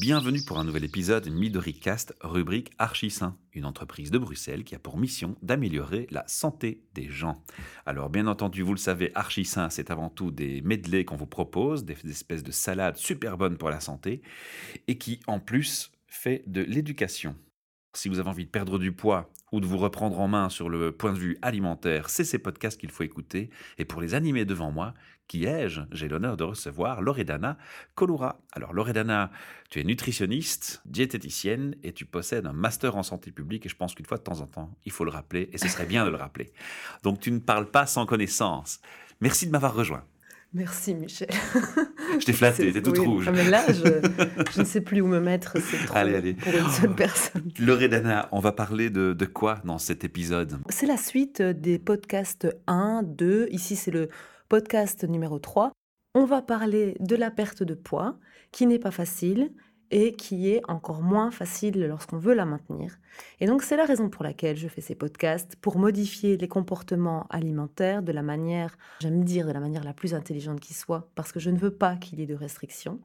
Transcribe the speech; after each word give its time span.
Bienvenue 0.00 0.42
pour 0.42 0.60
un 0.60 0.64
nouvel 0.64 0.84
épisode 0.84 1.28
MidoriCast, 1.28 2.14
rubrique 2.20 2.70
Archisain, 2.78 3.36
une 3.52 3.64
entreprise 3.64 4.12
de 4.12 4.18
Bruxelles 4.18 4.62
qui 4.62 4.76
a 4.76 4.78
pour 4.78 4.96
mission 4.96 5.34
d'améliorer 5.42 6.06
la 6.12 6.22
santé 6.28 6.84
des 6.94 7.10
gens. 7.10 7.42
Alors 7.84 8.08
bien 8.08 8.28
entendu, 8.28 8.62
vous 8.62 8.74
le 8.74 8.78
savez, 8.78 9.10
Archisain, 9.16 9.70
c'est 9.70 9.90
avant 9.90 10.08
tout 10.08 10.30
des 10.30 10.62
medleys 10.62 11.04
qu'on 11.04 11.16
vous 11.16 11.26
propose, 11.26 11.84
des 11.84 11.96
espèces 12.08 12.44
de 12.44 12.52
salades 12.52 12.96
super 12.96 13.36
bonnes 13.36 13.58
pour 13.58 13.70
la 13.70 13.80
santé, 13.80 14.22
et 14.86 14.98
qui 14.98 15.18
en 15.26 15.40
plus 15.40 15.90
fait 16.06 16.44
de 16.46 16.60
l'éducation. 16.60 17.34
Si 17.98 18.08
vous 18.08 18.20
avez 18.20 18.28
envie 18.28 18.44
de 18.44 18.50
perdre 18.50 18.78
du 18.78 18.92
poids 18.92 19.28
ou 19.50 19.58
de 19.58 19.66
vous 19.66 19.76
reprendre 19.76 20.20
en 20.20 20.28
main 20.28 20.50
sur 20.50 20.68
le 20.68 20.92
point 20.92 21.12
de 21.12 21.18
vue 21.18 21.36
alimentaire, 21.42 22.10
c'est 22.10 22.22
ces 22.22 22.38
podcasts 22.38 22.78
qu'il 22.78 22.92
faut 22.92 23.02
écouter. 23.02 23.50
Et 23.76 23.84
pour 23.84 24.00
les 24.00 24.14
animer 24.14 24.44
devant 24.44 24.70
moi, 24.70 24.94
qui 25.26 25.46
ai-je? 25.46 25.80
J'ai 25.90 26.06
l'honneur 26.06 26.36
de 26.36 26.44
recevoir 26.44 27.02
Loredana 27.02 27.58
Colura. 27.96 28.40
Alors 28.52 28.72
Loredana, 28.72 29.32
tu 29.68 29.80
es 29.80 29.84
nutritionniste, 29.84 30.80
diététicienne 30.84 31.74
et 31.82 31.92
tu 31.92 32.04
possèdes 32.04 32.46
un 32.46 32.52
master 32.52 32.94
en 32.94 33.02
santé 33.02 33.32
publique 33.32 33.66
et 33.66 33.68
je 33.68 33.74
pense 33.74 33.96
qu'une 33.96 34.06
fois 34.06 34.18
de 34.18 34.22
temps 34.22 34.42
en 34.42 34.46
temps, 34.46 34.78
il 34.84 34.92
faut 34.92 35.04
le 35.04 35.10
rappeler 35.10 35.50
et 35.52 35.58
ce 35.58 35.66
serait 35.66 35.86
bien 35.86 36.04
de 36.04 36.10
le 36.10 36.16
rappeler. 36.16 36.52
Donc 37.02 37.18
tu 37.18 37.32
ne 37.32 37.40
parles 37.40 37.68
pas 37.68 37.86
sans 37.86 38.06
connaissance. 38.06 38.78
Merci 39.20 39.48
de 39.48 39.50
m'avoir 39.50 39.74
rejoint. 39.74 40.04
Merci 40.54 40.94
Michel. 40.94 41.28
Je 42.18 42.24
t'ai 42.24 42.32
flatté, 42.32 42.72
t'es 42.72 42.80
toute 42.80 42.98
rouge. 42.98 43.26
Ah, 43.28 43.32
mais 43.32 43.48
là, 43.48 43.64
je, 43.68 44.60
ne 44.60 44.64
sais 44.64 44.80
plus 44.80 45.02
où 45.02 45.06
me 45.06 45.20
mettre, 45.20 45.58
c'est 45.60 45.84
trop 45.86 45.96
allez, 45.96 46.14
allez. 46.14 46.34
pour 46.34 46.54
une 46.54 46.70
seule 46.70 46.94
personne. 46.94 47.50
Loredana, 47.58 48.28
on 48.32 48.40
va 48.40 48.52
parler 48.52 48.88
de, 48.88 49.12
de 49.12 49.24
quoi 49.26 49.60
dans 49.64 49.78
cet 49.78 50.04
épisode? 50.04 50.58
C'est 50.70 50.86
la 50.86 50.96
suite 50.96 51.42
des 51.42 51.78
podcasts 51.78 52.48
1, 52.66 53.02
2. 53.02 53.48
Ici, 53.50 53.76
c'est 53.76 53.90
le 53.90 54.08
podcast 54.48 55.04
numéro 55.04 55.38
3. 55.38 55.72
On 56.14 56.24
va 56.24 56.40
parler 56.40 56.96
de 57.00 57.14
la 57.14 57.30
perte 57.30 57.62
de 57.62 57.74
poids, 57.74 58.18
qui 58.50 58.66
n'est 58.66 58.78
pas 58.78 58.90
facile, 58.90 59.52
et 59.90 60.14
qui 60.14 60.50
est 60.50 60.62
encore 60.68 61.02
moins 61.02 61.30
facile 61.30 61.86
lorsqu'on 61.86 62.18
veut 62.18 62.34
la 62.34 62.44
maintenir. 62.44 62.98
Et 63.40 63.46
donc 63.46 63.62
c'est 63.62 63.76
la 63.76 63.84
raison 63.84 64.08
pour 64.08 64.24
laquelle 64.24 64.56
je 64.56 64.68
fais 64.68 64.80
ces 64.80 64.94
podcasts, 64.94 65.56
pour 65.56 65.78
modifier 65.78 66.36
les 66.36 66.48
comportements 66.48 67.26
alimentaires 67.30 68.02
de 68.02 68.12
la 68.12 68.22
manière, 68.22 68.76
j'aime 69.00 69.24
dire 69.24 69.46
de 69.46 69.52
la 69.52 69.60
manière 69.60 69.84
la 69.84 69.92
plus 69.92 70.14
intelligente 70.14 70.60
qui 70.60 70.74
soit, 70.74 71.10
parce 71.14 71.32
que 71.32 71.40
je 71.40 71.50
ne 71.50 71.58
veux 71.58 71.70
pas 71.70 71.96
qu'il 71.96 72.20
y 72.20 72.22
ait 72.22 72.26
de 72.26 72.34
restrictions. 72.34 73.00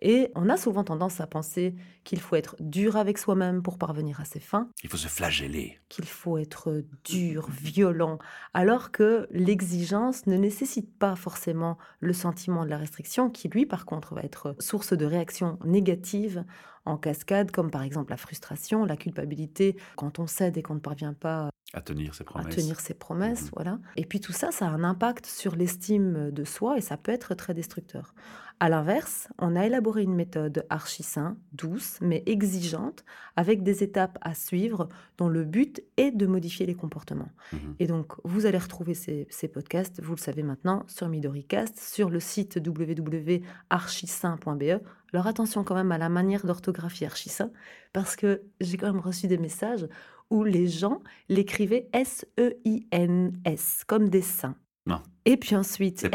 Et 0.00 0.30
on 0.34 0.48
a 0.48 0.56
souvent 0.56 0.84
tendance 0.84 1.20
à 1.20 1.26
penser 1.26 1.74
qu'il 2.04 2.20
faut 2.20 2.36
être 2.36 2.56
dur 2.60 2.96
avec 2.96 3.18
soi-même 3.18 3.62
pour 3.62 3.78
parvenir 3.78 4.20
à 4.20 4.24
ses 4.24 4.40
fins. 4.40 4.68
Il 4.82 4.88
faut 4.88 4.96
se 4.96 5.08
flageller. 5.08 5.78
Qu'il 5.88 6.06
faut 6.06 6.38
être 6.38 6.82
dur, 7.04 7.48
violent, 7.50 8.18
alors 8.54 8.90
que 8.90 9.26
l'exigence 9.30 10.26
ne 10.26 10.36
nécessite 10.36 10.96
pas 10.98 11.16
forcément 11.16 11.78
le 12.00 12.12
sentiment 12.12 12.64
de 12.64 12.70
la 12.70 12.78
restriction, 12.78 13.30
qui 13.30 13.48
lui 13.48 13.66
par 13.66 13.86
contre 13.86 14.14
va 14.14 14.22
être 14.22 14.54
source 14.60 14.92
de 14.92 15.04
réactions 15.04 15.58
négatives 15.64 16.44
en 16.86 16.96
cascade, 16.96 17.50
comme 17.50 17.70
par 17.70 17.82
exemple 17.82 18.10
la 18.10 18.16
frustration, 18.16 18.84
la 18.84 18.96
culpabilité, 18.96 19.76
quand 19.96 20.18
on 20.18 20.26
cède 20.26 20.56
et 20.56 20.62
qu'on 20.62 20.74
ne 20.74 20.80
parvient 20.80 21.14
pas 21.14 21.50
à 21.72 21.82
tenir 21.82 22.14
ses 22.14 22.24
promesses. 22.24 22.46
À 22.46 22.56
tenir 22.56 22.80
ses 22.80 22.94
promesses, 22.94 23.46
mmh 23.46 23.50
voilà. 23.54 23.78
Et 23.96 24.06
puis 24.06 24.20
tout 24.20 24.32
ça, 24.32 24.52
ça 24.52 24.66
a 24.66 24.70
un 24.70 24.84
impact 24.84 25.26
sur 25.26 25.56
l'estime 25.56 26.30
de 26.30 26.44
soi 26.44 26.78
et 26.78 26.80
ça 26.80 26.96
peut 26.96 27.12
être 27.12 27.34
très 27.34 27.54
destructeur. 27.54 28.14
À 28.58 28.70
l'inverse, 28.70 29.28
on 29.38 29.54
a 29.54 29.66
élaboré 29.66 30.02
une 30.02 30.14
méthode 30.14 30.64
archi 30.70 31.02
sain, 31.02 31.36
douce, 31.52 31.98
mais 32.00 32.22
exigeante, 32.24 33.04
avec 33.36 33.62
des 33.62 33.82
étapes 33.82 34.16
à 34.22 34.34
suivre 34.34 34.88
dont 35.18 35.28
le 35.28 35.44
but 35.44 35.82
est 35.98 36.10
de 36.10 36.24
modifier 36.26 36.64
les 36.64 36.74
comportements. 36.74 37.28
Mmh 37.52 37.58
et 37.78 37.86
donc, 37.86 38.14
vous 38.24 38.46
allez 38.46 38.56
retrouver 38.56 38.94
ces, 38.94 39.26
podcasts, 39.52 40.02
vous 40.02 40.14
le 40.14 40.20
savez 40.20 40.42
maintenant, 40.42 40.84
sur 40.86 41.06
MidoriCast, 41.08 41.78
sur 41.78 42.08
le 42.08 42.18
site 42.18 42.58
www.archisain.be. 42.64 44.80
Alors 45.12 45.26
attention 45.26 45.62
quand 45.62 45.74
même 45.74 45.92
à 45.92 45.98
la 45.98 46.08
manière 46.08 46.46
d'orthographie 46.46 47.04
archisain, 47.04 47.50
parce 47.92 48.16
que 48.16 48.40
j'ai 48.62 48.78
quand 48.78 48.90
même 48.90 49.02
reçu 49.02 49.26
des 49.26 49.36
messages 49.36 49.86
où 50.30 50.44
les 50.44 50.66
gens 50.66 51.02
l'écrivaient 51.28 51.90
S-E-I-N-S, 51.92 53.84
comme 53.86 54.08
des 54.08 54.22
saints. 54.22 54.56
Non. 54.86 55.02
Et 55.26 55.36
puis 55.36 55.56
ensuite, 55.56 56.00
c'est 56.00 56.08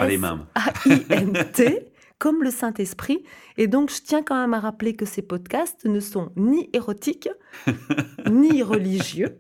comme 2.22 2.44
le 2.44 2.52
Saint-Esprit. 2.52 3.24
Et 3.58 3.68
donc, 3.68 3.90
je 3.90 4.00
tiens 4.04 4.22
quand 4.22 4.40
même 4.40 4.54
à 4.54 4.60
rappeler 4.60 4.96
que 4.96 5.06
ces 5.06 5.24
podcasts 5.24 5.86
ne 5.86 6.00
sont 6.00 6.32
ni 6.36 6.70
érotiques, 6.72 7.30
ni 8.32 8.62
religieux, 8.62 9.40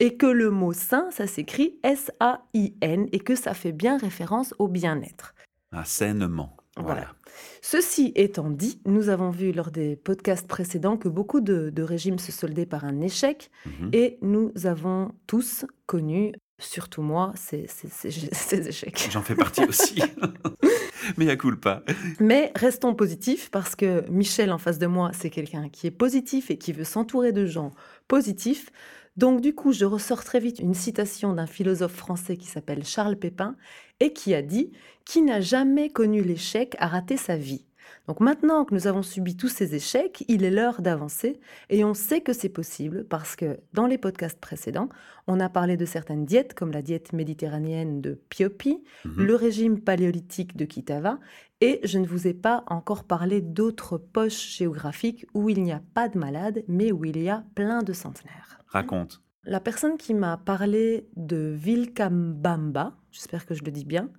et 0.00 0.16
que 0.16 0.26
le 0.26 0.50
mot 0.50 0.72
saint, 0.72 1.08
ça 1.12 1.28
s'écrit 1.28 1.78
S-A-I-N, 1.84 3.06
et 3.12 3.20
que 3.20 3.36
ça 3.36 3.54
fait 3.54 3.70
bien 3.70 3.98
référence 3.98 4.52
au 4.58 4.66
bien-être. 4.66 5.36
Un 5.70 5.84
sainement. 5.84 6.56
Voilà. 6.76 7.14
Ceci 7.62 8.12
étant 8.16 8.50
dit, 8.50 8.80
nous 8.84 9.10
avons 9.10 9.30
vu 9.30 9.52
lors 9.52 9.70
des 9.70 9.94
podcasts 9.94 10.48
précédents 10.48 10.96
que 10.96 11.08
beaucoup 11.08 11.40
de, 11.40 11.72
régimes 11.80 12.18
se 12.18 12.32
soldaient 12.32 12.66
par 12.66 12.84
un 12.84 13.00
échec 13.00 13.48
mhm. 13.64 13.90
et 13.92 14.18
nous 14.22 14.50
avons 14.64 15.12
tous 15.28 15.66
connu, 15.86 16.32
surtout 16.58 17.02
moi, 17.02 17.32
ces, 17.36 17.66
ces, 17.68 18.58
échecs. 18.68 19.08
J'en 19.12 19.22
fais 19.22 19.36
partie 19.36 19.64
aussi. 19.64 20.02
Mais 21.16 21.30
à 21.30 21.36
coule 21.36 21.58
pas. 21.58 21.82
Mais 22.20 22.52
restons 22.54 22.94
positifs 22.94 23.50
parce 23.50 23.74
que 23.74 24.08
Michel 24.10 24.52
en 24.52 24.58
face 24.58 24.78
de 24.78 24.86
moi, 24.86 25.10
c'est 25.12 25.30
quelqu'un 25.30 25.68
qui 25.68 25.86
est 25.86 25.92
positif 25.92 26.50
et 26.50 26.58
qui 26.58 26.72
veut 26.72 26.84
s'entourer 26.84 27.32
de 27.32 27.46
gens 27.46 27.72
positifs. 28.08 28.70
Donc 29.16 29.40
du 29.40 29.54
coup, 29.54 29.72
je 29.72 29.84
ressors 29.84 30.24
très 30.24 30.40
vite 30.40 30.60
une 30.60 30.74
citation 30.74 31.32
d'un 31.32 31.46
philosophe 31.46 31.94
français 31.94 32.36
qui 32.36 32.46
s'appelle 32.46 32.84
Charles 32.84 33.16
Pépin 33.16 33.56
et 34.00 34.12
qui 34.12 34.34
a 34.34 34.42
dit 34.42 34.72
Qui 35.04 35.22
n'a 35.22 35.40
jamais 35.40 35.90
connu 35.90 36.22
l'échec 36.22 36.76
a 36.78 36.86
raté 36.86 37.16
sa 37.16 37.36
vie. 37.36 37.67
Donc 38.08 38.20
maintenant 38.20 38.64
que 38.64 38.74
nous 38.74 38.86
avons 38.86 39.02
subi 39.02 39.36
tous 39.36 39.48
ces 39.48 39.74
échecs, 39.74 40.24
il 40.28 40.42
est 40.42 40.50
l'heure 40.50 40.80
d'avancer 40.80 41.38
et 41.68 41.84
on 41.84 41.92
sait 41.92 42.22
que 42.22 42.32
c'est 42.32 42.48
possible 42.48 43.04
parce 43.04 43.36
que 43.36 43.60
dans 43.74 43.86
les 43.86 43.98
podcasts 43.98 44.40
précédents, 44.40 44.88
on 45.26 45.38
a 45.40 45.50
parlé 45.50 45.76
de 45.76 45.84
certaines 45.84 46.24
diètes 46.24 46.54
comme 46.54 46.72
la 46.72 46.80
diète 46.80 47.12
méditerranéenne 47.12 48.00
de 48.00 48.18
Piopi, 48.30 48.82
mhm. 49.04 49.26
le 49.26 49.34
régime 49.34 49.80
paléolithique 49.80 50.56
de 50.56 50.64
Kitava 50.64 51.18
et 51.60 51.80
je 51.84 51.98
ne 51.98 52.06
vous 52.06 52.26
ai 52.26 52.32
pas 52.32 52.64
encore 52.68 53.04
parlé 53.04 53.42
d'autres 53.42 53.98
poches 53.98 54.56
géographiques 54.56 55.26
où 55.34 55.50
il 55.50 55.62
n'y 55.62 55.72
a 55.72 55.82
pas 55.92 56.08
de 56.08 56.18
malades 56.18 56.64
mais 56.66 56.92
où 56.92 57.04
il 57.04 57.22
y 57.22 57.28
a 57.28 57.44
plein 57.54 57.82
de 57.82 57.92
centenaires. 57.92 58.58
Raconte. 58.68 59.20
La 59.44 59.60
personne 59.60 59.96
qui 59.96 60.14
m'a 60.14 60.36
parlé 60.36 61.08
de 61.16 61.54
Vilcabamba, 61.56 62.94
j'espère 63.12 63.46
que 63.46 63.54
je 63.54 63.64
le 63.64 63.70
dis 63.70 63.84
bien, 63.84 64.10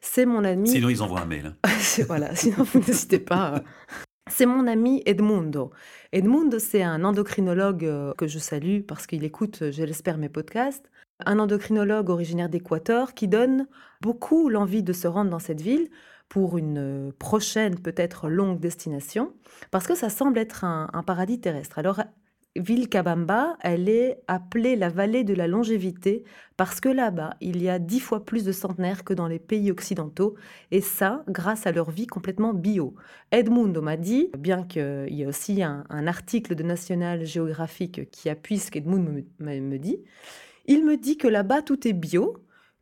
c'est 0.00 0.26
mon 0.26 0.44
ami. 0.44 0.68
Sinon, 0.68 0.88
ils 0.88 1.02
envoient 1.02 1.20
un 1.20 1.26
mail. 1.26 1.56
voilà, 2.06 2.34
sinon, 2.36 2.62
vous 2.64 2.80
n'hésitez 2.80 3.18
pas. 3.18 3.62
C'est 4.30 4.46
mon 4.46 4.66
ami 4.66 5.02
Edmundo. 5.06 5.70
Edmundo, 6.12 6.58
c'est 6.58 6.82
un 6.82 7.02
endocrinologue 7.02 7.84
euh, 7.86 8.12
que 8.14 8.26
je 8.26 8.38
salue 8.38 8.82
parce 8.82 9.06
qu'il 9.06 9.24
écoute, 9.24 9.70
je 9.70 9.82
l'espère, 9.82 10.18
mes 10.18 10.28
podcasts. 10.28 10.90
Un 11.24 11.38
endocrinologue 11.38 12.10
originaire 12.10 12.50
d'Équateur 12.50 13.14
qui 13.14 13.26
donne 13.26 13.66
beaucoup 14.02 14.48
l'envie 14.50 14.82
de 14.82 14.92
se 14.92 15.08
rendre 15.08 15.30
dans 15.30 15.38
cette 15.38 15.62
ville 15.62 15.88
pour 16.28 16.58
une 16.58 16.78
euh, 16.78 17.10
prochaine, 17.18 17.80
peut-être 17.80 18.28
longue 18.28 18.60
destination, 18.60 19.32
parce 19.70 19.86
que 19.86 19.94
ça 19.94 20.10
semble 20.10 20.38
être 20.38 20.62
un, 20.62 20.90
un 20.92 21.02
paradis 21.02 21.40
terrestre. 21.40 21.78
Alors, 21.78 22.02
Vilcabamba, 22.58 23.56
elle 23.60 23.88
est 23.88 24.20
appelée 24.28 24.76
la 24.76 24.88
vallée 24.88 25.24
de 25.24 25.34
la 25.34 25.46
longévité 25.46 26.24
parce 26.56 26.80
que 26.80 26.88
là-bas, 26.88 27.34
il 27.40 27.62
y 27.62 27.68
a 27.68 27.78
dix 27.78 28.00
fois 28.00 28.24
plus 28.24 28.44
de 28.44 28.52
centenaires 28.52 29.04
que 29.04 29.14
dans 29.14 29.28
les 29.28 29.38
pays 29.38 29.70
occidentaux, 29.70 30.34
et 30.72 30.80
ça, 30.80 31.24
grâce 31.28 31.66
à 31.66 31.72
leur 31.72 31.90
vie 31.90 32.08
complètement 32.08 32.52
bio. 32.52 32.94
Edmundo 33.30 33.80
m'a 33.80 33.96
dit, 33.96 34.30
bien 34.36 34.64
qu'il 34.64 35.06
y 35.10 35.22
ait 35.22 35.26
aussi 35.26 35.62
un, 35.62 35.84
article 36.06 36.56
de 36.56 36.64
National 36.64 37.24
Geographic 37.24 38.10
qui 38.10 38.28
appuie 38.28 38.58
ce 38.58 38.70
qu'Edmundo 38.70 39.12
me, 39.38 39.60
me 39.60 39.78
dit, 39.78 40.02
il 40.66 40.84
me 40.84 40.96
dit 40.96 41.16
que 41.16 41.28
là-bas, 41.28 41.62
tout 41.62 41.86
est 41.86 41.92
bio, 41.92 42.36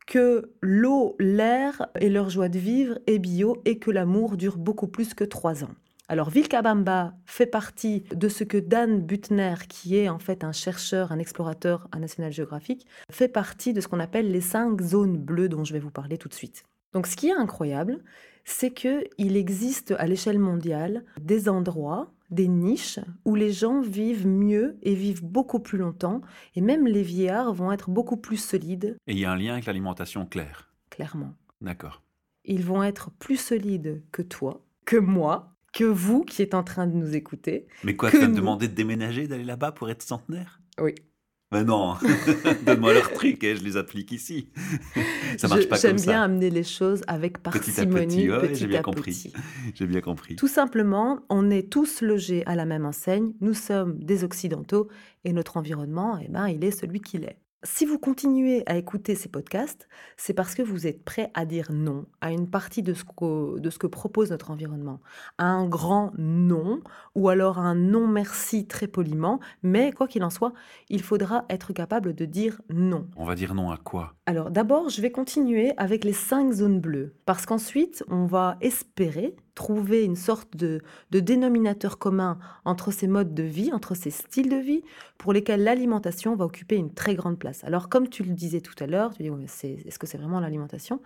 que 0.07 0.51
l'eau, 0.61 1.15
l'air 1.19 1.87
et 1.99 2.09
leur 2.09 2.29
joie 2.29 2.49
de 2.49 2.57
vivre 2.57 2.97
est 3.05 3.19
bio 3.19 3.61
et 3.65 3.77
que 3.77 3.91
l'amour 3.91 4.37
dure 4.37 4.57
beaucoup 4.57 4.87
plus 4.87 5.13
que 5.13 5.23
trois 5.23 5.63
ans. 5.63 5.75
Alors 6.09 6.29
Vilcabamba 6.29 7.15
fait 7.25 7.45
partie 7.45 8.05
de 8.15 8.29
ce 8.29 8.45
que 8.45 8.57
Dan 8.57 9.01
Butner, 9.01 9.55
qui 9.67 9.97
est 9.97 10.07
en 10.07 10.19
fait 10.19 10.45
un 10.45 10.53
chercheur, 10.53 11.11
un 11.11 11.19
explorateur 11.19 11.89
à 11.91 11.99
National 11.99 12.31
Geographic, 12.31 12.87
fait 13.11 13.27
partie 13.27 13.73
de 13.73 13.81
ce 13.81 13.89
qu'on 13.89 13.99
appelle 13.99 14.31
les 14.31 14.39
cinq 14.39 14.81
zones 14.81 15.17
bleues 15.17 15.49
dont 15.49 15.65
je 15.65 15.73
vais 15.73 15.79
vous 15.79 15.91
parler 15.91 16.17
tout 16.17 16.29
de 16.29 16.33
suite. 16.33 16.63
Donc 16.93 17.07
ce 17.07 17.17
qui 17.17 17.27
est 17.27 17.33
incroyable, 17.33 18.01
c'est 18.45 18.71
qu'il 18.71 19.35
existe 19.35 19.93
à 19.99 20.07
l'échelle 20.07 20.39
mondiale 20.39 21.03
des 21.19 21.49
endroits, 21.49 22.13
des 22.29 22.47
niches 22.47 22.99
où 23.25 23.35
les 23.35 23.51
gens 23.51 23.81
vivent 23.81 24.27
mieux 24.27 24.77
et 24.83 24.95
vivent 24.95 25.25
beaucoup 25.25 25.59
plus 25.59 25.77
longtemps, 25.77 26.21
et 26.55 26.61
même 26.61 26.87
les 26.87 27.03
vieillards 27.03 27.53
vont 27.53 27.73
être 27.73 27.89
beaucoup 27.89 28.17
plus 28.17 28.37
solides. 28.37 28.95
Et 29.07 29.11
il 29.11 29.19
y 29.19 29.25
a 29.25 29.31
un 29.33 29.37
lien 29.37 29.53
avec 29.53 29.65
l'alimentation 29.65 30.25
claire. 30.25 30.71
Clairement. 30.89 31.33
D'accord. 31.59 32.01
Ils 32.45 32.63
vont 32.63 32.81
être 32.81 33.11
plus 33.11 33.35
solides 33.35 34.01
que 34.13 34.21
toi, 34.21 34.63
que 34.85 34.95
moi, 34.95 35.56
que 35.77 35.83
vous 35.83 36.23
qui 36.23 36.41
êtes 36.41 36.55
en 36.55 36.63
train 36.63 36.87
de 36.87 36.95
nous 36.95 37.15
écouter. 37.15 37.67
Mais 37.83 37.95
quoi, 37.95 38.09
tu 38.09 38.17
vas 38.17 38.27
me 38.27 38.35
demander 38.35 38.67
de 38.67 38.73
déménager, 38.73 39.27
d'aller 39.27 39.43
là-bas 39.43 39.71
pour 39.71 39.91
être 39.91 40.01
centenaire? 40.01 40.59
Oui. 40.81 40.95
Ben 41.51 41.63
non, 41.63 41.95
donne-moi 42.65 42.93
leur 42.93 43.13
truc 43.13 43.43
et 43.43 43.55
je 43.55 43.63
les 43.63 43.77
applique 43.77 44.11
ici. 44.11 44.49
Ça 45.37 45.47
marche 45.47 45.69
pas 45.69 45.79
comme 45.79 45.79
ça. 45.79 45.87
J'aime 45.87 46.01
bien 46.01 46.23
amener 46.23 46.49
les 46.49 46.63
choses 46.63 47.03
avec 47.07 47.37
parcimonie, 47.37 48.27
petit 48.27 48.55
j'ai 48.55 48.67
bien 48.67 48.79
à 48.79 48.83
compris. 48.83 49.11
petit. 49.11 49.33
J'ai 49.75 49.85
bien 49.85 50.01
compris. 50.01 50.35
Tout 50.35 50.49
simplement, 50.49 51.19
on 51.29 51.49
est 51.51 51.71
tous 51.71 52.01
logés 52.01 52.43
à 52.47 52.55
la 52.55 52.65
même 52.65 52.85
enseigne, 52.85 53.33
nous 53.39 53.53
sommes 53.53 53.97
des 53.99 54.23
Occidentaux 54.23 54.89
et 55.23 55.31
notre 55.31 55.57
environnement, 55.57 56.19
eh 56.21 56.27
ben, 56.27 56.47
il 56.47 56.63
est 56.65 56.71
celui 56.71 56.99
qu'il 56.99 57.23
est. 57.23 57.37
Si 57.63 57.85
vous 57.85 57.97
continuez 57.97 58.61
à 58.67 58.77
écouter 58.77 59.15
ces 59.15 59.29
podcasts, 59.29 59.87
c'est 60.15 60.35
parce 60.35 60.53
que 60.53 60.61
vous 60.61 60.85
êtes 60.85 61.03
prêt 61.03 61.31
à 61.33 61.43
dire 61.43 61.71
non 61.71 62.05
à 62.21 62.31
une 62.31 62.47
partie 62.47 62.83
de 62.83 62.93
ce 62.93 63.03
que, 63.03 63.59
de 63.59 63.69
ce 63.71 63.79
que 63.79 63.87
propose 63.87 64.29
notre 64.29 64.51
environnement. 64.51 64.99
Un 65.39 65.67
grand 65.67 66.11
non, 66.19 66.81
ou 67.15 67.29
alors 67.29 67.57
un 67.57 67.73
non 67.73 68.07
merci 68.07 68.67
très 68.67 68.85
poliment, 68.87 69.39
mais 69.63 69.91
quoi 69.91 70.07
qu'il 70.07 70.23
en 70.23 70.29
soit, 70.29 70.53
il 70.89 71.01
faudra 71.01 71.45
être 71.49 71.73
capable 71.73 72.13
de 72.13 72.25
dire 72.25 72.61
non. 72.69 73.07
On 73.15 73.25
va 73.25 73.33
dire 73.33 73.55
non 73.55 73.71
à 73.71 73.77
quoi? 73.77 74.13
Alors 74.27 74.51
d'abord, 74.51 74.89
je 74.89 75.01
vais 75.01 75.11
continuer 75.11 75.73
avec 75.77 76.03
les 76.03 76.13
cinq 76.13 76.51
zones 76.51 76.79
bleues, 76.79 77.15
parce 77.25 77.47
qu'ensuite, 77.47 78.03
on 78.07 78.27
va 78.27 78.57
espérer 78.61 79.35
trouver 79.57 80.03
une 80.03 80.15
sorte 80.15 80.55
de, 80.55 80.81
dénominateur 81.09 81.97
commun 81.97 82.37
entre 82.63 82.91
ces 82.91 83.07
modes 83.07 83.33
de 83.33 83.41
vie, 83.41 83.73
entre 83.73 83.95
ces 83.95 84.11
styles 84.11 84.49
de 84.49 84.55
vie, 84.55 84.83
pour 85.17 85.33
lesquels 85.33 85.63
l'alimentation 85.63 86.35
va 86.35 86.45
occuper 86.45 86.75
une 86.75 86.93
très 86.93 87.15
grande 87.15 87.39
place. 87.39 87.63
Alors, 87.63 87.89
comme 87.89 88.07
tu 88.07 88.23
le 88.23 88.33
disais 88.33 88.61
tout 88.61 88.75
à 88.79 88.85
l'heure, 88.85 89.15
tu 89.15 89.23
dis, 89.23 89.29
est-ce 89.43 89.97
que 89.97 90.05
c'est 90.05 90.19
vraiment 90.19 90.39
l'alimentation? 90.39 91.01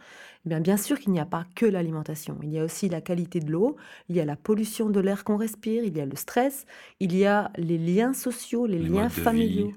Eh 0.45 0.49
bien, 0.49 0.59
bien 0.59 0.75
sûr 0.75 0.99
qu'il 0.99 1.13
n'y 1.13 1.19
a 1.21 1.25
pas 1.25 1.45
que 1.55 1.65
l'alimentation. 1.65 2.37
Il 2.43 2.49
y 2.49 2.59
a 2.59 2.65
aussi 2.65 2.89
la 2.89 2.99
qualité 2.99 3.39
de 3.39 3.49
l'eau, 3.49 3.77
il 4.09 4.17
y 4.17 4.19
a 4.19 4.25
la 4.25 4.35
pollution 4.35 4.89
de 4.89 4.99
l'air 4.99 5.23
qu'on 5.23 5.37
respire, 5.37 5.85
il 5.85 5.97
y 5.97 6.01
a 6.01 6.05
le 6.05 6.17
stress, 6.17 6.65
il 6.99 7.15
y 7.15 7.25
a 7.25 7.51
les 7.55 7.77
liens 7.77 8.13
sociaux, 8.13 8.65
les, 8.65 8.79
liens 8.79 9.07
familiaux, 9.07 9.71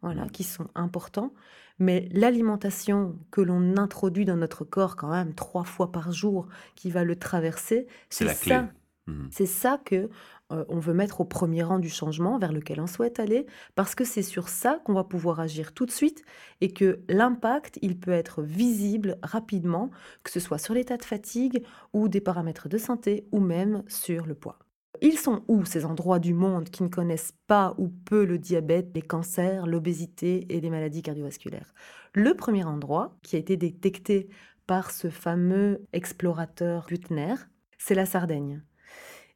voilà, 0.00 0.28
qui 0.28 0.44
sont 0.44 0.68
importants. 0.76 1.32
Mais 1.78 2.08
l'alimentation 2.12 3.18
que 3.30 3.40
l'on 3.40 3.76
introduit 3.76 4.24
dans 4.24 4.36
notre 4.36 4.64
corps 4.64 4.96
quand 4.96 5.10
même 5.10 5.34
trois 5.34 5.64
fois 5.64 5.92
par 5.92 6.12
jour, 6.12 6.48
qui 6.74 6.90
va 6.90 7.04
le 7.04 7.16
traverser, 7.16 7.86
c'est 8.10 8.24
la 8.24 8.34
ça. 8.34 8.44
clé. 8.44 8.60
Mmh. 9.06 9.28
C'est 9.32 9.46
ça 9.46 9.80
que 9.84 10.08
euh, 10.52 10.64
on 10.68 10.78
veut 10.78 10.94
mettre 10.94 11.20
au 11.20 11.24
premier 11.24 11.62
rang 11.62 11.78
du 11.78 11.88
changement 11.88 12.38
vers 12.38 12.52
lequel 12.52 12.80
on 12.80 12.86
souhaite 12.86 13.18
aller, 13.18 13.46
parce 13.74 13.94
que 13.94 14.04
c'est 14.04 14.22
sur 14.22 14.48
ça 14.48 14.80
qu'on 14.84 14.92
va 14.92 15.04
pouvoir 15.04 15.40
agir 15.40 15.72
tout 15.72 15.86
de 15.86 15.90
suite 15.90 16.22
et 16.60 16.72
que 16.72 17.00
l'impact, 17.08 17.78
il 17.82 17.98
peut 17.98 18.12
être 18.12 18.42
visible 18.42 19.18
rapidement, 19.22 19.90
que 20.22 20.30
ce 20.30 20.40
soit 20.40 20.58
sur 20.58 20.74
l'état 20.74 20.96
de 20.96 21.04
fatigue 21.04 21.64
ou 21.92 22.08
des 22.08 22.20
paramètres 22.20 22.68
de 22.68 22.78
santé 22.78 23.26
ou 23.32 23.40
même 23.40 23.82
sur 23.88 24.26
le 24.26 24.34
poids. 24.34 24.58
Ils 25.04 25.18
sont 25.18 25.42
où 25.48 25.64
ces 25.64 25.84
endroits 25.84 26.20
du 26.20 26.32
monde 26.32 26.70
qui 26.70 26.84
ne 26.84 26.88
connaissent 26.88 27.34
pas 27.48 27.74
ou 27.76 27.88
peu 27.88 28.24
le 28.24 28.38
diabète, 28.38 28.92
les 28.94 29.02
cancers, 29.02 29.66
l'obésité 29.66 30.46
et 30.48 30.60
les 30.60 30.70
maladies 30.70 31.02
cardiovasculaires? 31.02 31.74
Le 32.14 32.34
premier 32.34 32.62
endroit 32.62 33.16
qui 33.24 33.34
a 33.34 33.40
été 33.40 33.56
détecté 33.56 34.28
par 34.68 34.92
ce 34.92 35.10
fameux 35.10 35.84
explorateur 35.92 36.86
Buttner, 36.86 37.34
c'est 37.78 37.96
la 37.96 38.06
Sardaigne. 38.06 38.62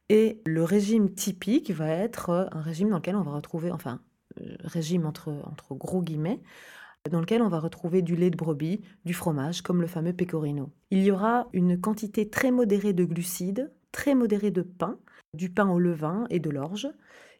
Et 0.09 0.41
le 0.47 0.63
régime 0.63 1.13
typique 1.13 1.73
va 1.73 1.89
être 1.89 2.49
un 2.53 2.61
régime 2.61 2.91
dans 2.91 2.99
lequel 2.99 3.17
on 3.17 3.25
va 3.25 3.33
retrouver, 3.33 3.73
enfin, 3.73 4.01
euh, 4.41 4.55
régime 4.61 5.05
entre, 5.05 5.31
entre 5.47 5.75
gros 5.75 6.01
guillemets, 6.01 6.41
dans 7.11 7.19
lequel 7.19 7.43
on 7.43 7.49
va 7.49 7.59
retrouver 7.59 8.03
du 8.03 8.15
lait 8.15 8.31
de 8.31 8.37
brebis, 8.37 8.83
du 9.05 9.15
fromage, 9.15 9.63
comme 9.63 9.81
le 9.81 9.89
fameux 9.89 10.13
pecorino. 10.13 10.71
Il 10.93 11.03
y 11.03 11.11
aura 11.11 11.49
une 11.53 11.81
quantité 11.81 12.31
très 12.31 12.53
modérée 12.53 12.93
de 12.93 13.05
glucides, 13.05 13.73
très 13.91 14.15
modérée 14.15 14.53
de 14.53 14.63
pain, 14.63 15.01
du 15.37 15.51
pain 15.51 15.69
au 15.69 15.79
levain 15.79 16.27
et 16.31 16.41
de 16.41 16.51
l'orge, 16.51 16.89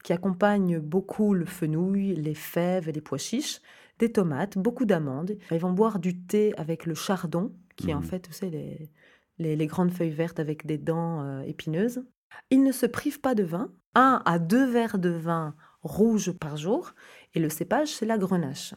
qui 0.05 0.13
accompagne 0.13 0.79
beaucoup 0.79 1.35
le 1.35 1.45
fenouil, 1.45 2.15
les 2.15 2.35
fèves 2.35 2.89
et 2.89 2.93
les 2.93 3.01
pois 3.01 3.19
chiches, 3.19 3.61
des 3.99 4.13
tomates, 4.13 4.59
beaucoup 4.59 4.85
d'amandes. 4.85 5.37
Ils 5.51 5.59
vont 5.59 5.73
boire 5.73 5.99
du 5.99 6.17
thé 6.19 6.53
avec 6.57 6.87
le 6.87 6.95
chardon, 6.95 7.53
qui 7.77 7.91
est 7.91 7.95
en 7.95 8.01
mmh. 8.01 8.05
fait, 8.05 8.21
tu 8.21 8.33
sais, 8.33 8.51
les, 8.51 9.57
les, 9.57 9.67
grandes 9.67 9.91
feuilles 9.91 10.11
vertes 10.11 10.41
avec 10.41 10.67
des 10.67 10.79
dents 10.79 11.23
euh, 11.23 11.41
épineuses. 11.43 12.05
Ils 12.51 12.63
ne 12.63 12.73
se 12.73 12.87
privent 12.87 13.21
pas 13.21 13.35
de 13.35 13.43
vin, 13.43 13.73
un 13.95 14.23
à 14.25 14.39
deux 14.39 14.67
verres 14.67 14.99
de 14.99 15.11
vin 15.11 15.55
rouge 15.83 16.33
par 16.33 16.57
jour, 16.57 16.95
et 17.35 17.41
le 17.41 17.49
cépage, 17.49 17.89
c'est 17.89 18.07
la 18.07 18.19
grenache. 18.19 18.75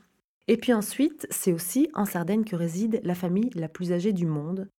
Et 0.47 0.57
puis 0.57 0.73
ensuite, 0.73 1.27
c'est 1.29 1.53
aussi 1.53 1.89
en 1.93 2.05
Sardaigne 2.05 2.43
que 2.43 2.55
réside 2.55 3.01
la 3.03 3.15
famille 3.15 3.51
la 3.53 3.69
plus 3.69 3.91
âgée 3.91 4.13
du 4.13 4.25
monde, 4.25 4.69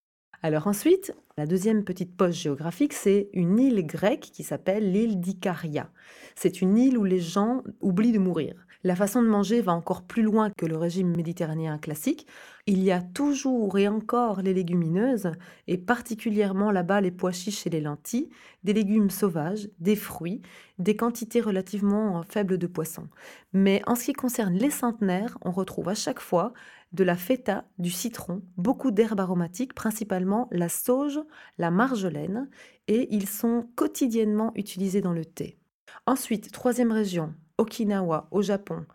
alors 0.43 0.67
ensuite, 0.67 1.13
la 1.37 1.47
deuxième 1.47 1.85
petite 1.85 2.17
poche 2.17 2.37
géographique, 2.37 2.95
c'est 2.95 3.29
une 3.35 3.59
île 3.59 3.87
grecque 3.87 4.31
qui 4.33 4.43
s'appelle 4.43 4.91
l'île 4.91 5.21
d'Icaria. 5.21 5.91
C'est 6.35 6.63
une 6.63 6.79
île 6.79 6.97
où 6.97 7.05
les 7.05 7.21
gens 7.21 7.63
oublient 7.83 8.13
de 8.13 8.19
mourir. 8.19 8.55
La 8.83 8.97
façon 8.97 9.23
de 9.23 9.29
manger 9.29 9.61
va 9.61 9.73
encore 9.73 10.03
plus 10.03 10.23
loin 10.23 10.49
que 10.49 10.65
le 10.65 10.79
régime 10.79 11.15
méditerranéen 11.15 11.77
classique. 11.77 12.27
Il 12.67 12.83
y 12.83 12.91
a 12.91 13.03
toujours 13.03 13.79
et 13.79 13.87
encore 13.89 14.41
les 14.41 14.55
légumineuses, 14.55 15.33
et 15.67 15.77
particulièrement 15.77 16.71
là-bas 16.71 17.03
les 17.03 17.11
pois 17.11 17.33
chiches 17.33 17.67
et 17.67 17.71
les 17.71 17.83
lentilles, 17.83 18.31
des 18.65 18.73
légumes 18.73 19.11
sauvages, 19.11 19.69
des 19.81 19.97
fruits, 19.97 20.41
des 20.79 20.97
quantités 20.97 21.43
relativement 21.43 22.23
faibles 22.23 22.57
de 22.57 22.67
poissons. 22.67 23.09
Mais 23.53 23.83
en 23.87 23.95
ce 23.95 24.05
qui 24.05 24.13
concerne 24.15 24.55
les 24.55 24.71
centenaires, 24.71 25.37
on 25.43 25.51
retrouve 25.51 25.91
à 25.91 25.95
chaque 25.95 26.21
fois 26.21 26.55
de 26.93 27.05
la 27.05 27.17
feta, 27.17 27.67
du 27.79 27.91
citron, 27.91 28.43
beaucoup 28.57 28.91
d'herbes 28.93 29.21
aromatiques, 29.21 29.75
principalement 29.75 30.49
la 30.53 30.71
sauge, 30.71 31.21
la 31.59 31.71
marjolaine, 31.71 32.49
et 32.89 33.15
ils 33.15 33.29
sont 33.29 33.69
quotidiennement 33.77 34.53
utilisés 34.55 35.03
dans 35.03 35.13
le 35.13 35.27
thé. 35.27 35.59
Ensuite, 36.07 36.51
troisième 36.51 36.93
région, 36.93 37.35
Okinawa, 37.61 38.29
au 38.31 38.43
Japon. 38.43 38.87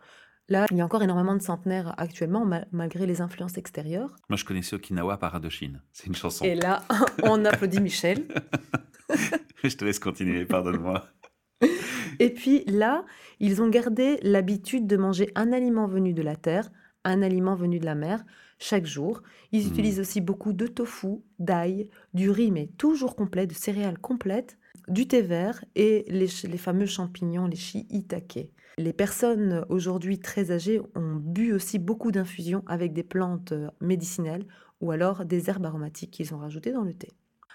Là, 0.48 0.66
il 0.70 0.76
y 0.76 0.80
a 0.80 0.84
encore 0.84 1.02
énormément 1.02 1.34
de 1.34 1.42
centenaires 1.42 1.94
actuellement, 1.98 2.48
malgré 2.70 3.06
les 3.06 3.20
influences 3.20 3.56
extérieures. 3.56 4.14
Moi, 4.28 4.36
je 4.36 4.44
connaissais 4.44 4.76
Okinawa 4.76 5.16
par 5.16 5.34
Indochine. 5.34 5.82
C'est 5.92 6.06
une 6.06 6.14
chanson. 6.14 6.44
Et 6.44 6.54
là, 6.54 6.82
on 7.22 7.44
applaudit 7.44 7.80
Michel. 7.80 8.26
je 9.64 9.76
te 9.76 9.84
laisse 9.84 9.98
continuer, 9.98 10.44
pardonne-moi. 10.44 11.04
Et 12.18 12.30
puis 12.30 12.64
là, 12.66 13.04
ils 13.40 13.60
ont 13.60 13.68
gardé 13.68 14.18
l'habitude 14.22 14.86
de 14.86 14.96
manger 14.96 15.30
un 15.34 15.52
aliment 15.52 15.86
venu 15.86 16.12
de 16.12 16.22
la 16.22 16.36
terre 16.36 16.70
un 17.06 17.22
aliment 17.22 17.54
venu 17.54 17.78
de 17.78 17.84
la 17.84 17.94
mer 17.94 18.24
chaque 18.58 18.86
jour. 18.86 19.22
Ils 19.52 19.64
mmh. 19.64 19.68
utilisent 19.68 20.00
aussi 20.00 20.20
beaucoup 20.20 20.52
de 20.52 20.66
tofu, 20.66 21.20
d'ail, 21.38 21.88
du 22.14 22.30
riz, 22.30 22.50
mais 22.50 22.66
toujours 22.78 23.16
complet, 23.16 23.46
de 23.46 23.54
céréales 23.54 23.98
complètes, 23.98 24.58
du 24.88 25.06
thé 25.06 25.22
vert 25.22 25.64
et 25.74 26.04
les, 26.08 26.28
fameux 26.58 26.86
champignons, 26.86 27.46
les 27.46 27.56
shiitake. 27.56 28.50
Les 28.78 28.92
personnes 28.92 29.64
aujourd'hui 29.70 30.18
très 30.18 30.50
âgées 30.50 30.80
ont 30.94 31.16
bu 31.16 31.52
aussi 31.52 31.78
beaucoup 31.78 32.12
d'infusions 32.12 32.62
avec 32.66 32.92
des 32.92 33.02
plantes 33.02 33.52
euh, 33.52 33.68
médicinales 33.80 34.44
ou 34.82 34.90
alors 34.90 35.24
des 35.24 35.48
herbes 35.48 35.64
aromatiques 35.64 36.10
qu'ils 36.10 36.34
ont 36.34 36.38
rajoutées 36.38 36.72
dans 36.72 36.82
le 36.82 36.92
thé. 36.92 37.08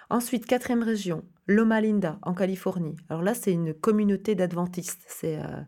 Ensuite, 0.10 0.48
quatrième 0.48 0.82
région, 0.82 1.24
Loma 1.48 1.80
Linda, 1.80 2.18
en 2.24 2.34
Californie. 2.34 2.96
Alors 3.08 3.22
là, 3.22 3.36
c'est 3.36 3.54
une 3.54 3.74
communauté 3.74 4.34
d'adventistes. 4.34 5.04
C'est 5.08 5.38
euh, 5.38 5.62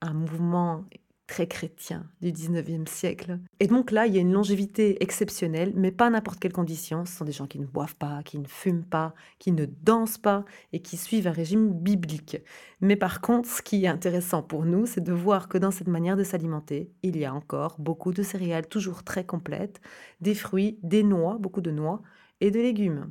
un 0.00 0.14
mouvement 0.14 0.84
très 1.28 1.46
chrétien 1.46 2.10
du 2.20 2.32
19e 2.32 2.88
siècle. 2.88 3.38
Et 3.60 3.68
donc 3.68 3.92
là, 3.92 4.06
il 4.06 4.14
y 4.14 4.18
a 4.18 4.20
une 4.20 4.32
longévité 4.32 5.00
exceptionnelle, 5.02 5.72
mais 5.76 5.92
pas 5.92 6.10
n'importe 6.10 6.40
quelle 6.40 6.54
condition. 6.54 7.04
Ce 7.04 7.14
sont 7.14 7.24
des 7.24 7.32
gens 7.32 7.46
qui 7.46 7.60
ne 7.60 7.66
boivent 7.66 7.94
pas, 7.94 8.22
qui 8.24 8.38
ne 8.38 8.48
fument 8.48 8.84
pas, 8.84 9.14
qui 9.38 9.52
ne 9.52 9.66
dansent 9.66 10.18
pas 10.18 10.44
et 10.72 10.80
qui 10.80 10.96
suivent 10.96 11.28
un 11.28 11.32
régime 11.32 11.72
biblique. 11.72 12.38
Mais 12.80 12.96
par 12.96 13.20
contre, 13.20 13.48
ce 13.48 13.62
qui 13.62 13.84
est 13.84 13.88
intéressant 13.88 14.42
pour 14.42 14.64
nous, 14.64 14.86
c'est 14.86 15.04
de 15.04 15.12
voir 15.12 15.48
que 15.48 15.58
dans 15.58 15.70
cette 15.70 15.86
manière 15.86 16.16
de 16.16 16.24
s'alimenter, 16.24 16.90
il 17.02 17.16
y 17.16 17.26
a 17.26 17.34
encore 17.34 17.76
beaucoup 17.78 18.12
de 18.12 18.22
céréales 18.22 18.66
toujours 18.66 19.04
très 19.04 19.24
complètes, 19.24 19.80
des 20.20 20.34
fruits, 20.34 20.78
des 20.82 21.02
noix, 21.02 21.36
beaucoup 21.38 21.60
de 21.60 21.70
noix 21.70 22.02
et 22.40 22.50
de 22.50 22.58
légumes. 22.58 23.10